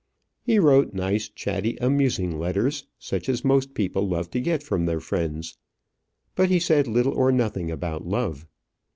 [0.41, 4.99] He wrote nice, chatty, amusing letters, such as most people love to get from their
[4.99, 5.59] friends;
[6.33, 8.47] but he said little or nothing about love.